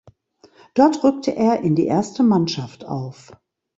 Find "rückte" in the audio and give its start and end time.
1.03-1.35